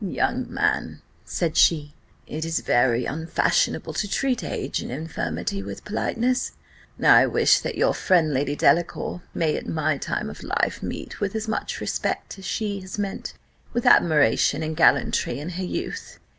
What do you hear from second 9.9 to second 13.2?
time of life meet with as much respect, as she has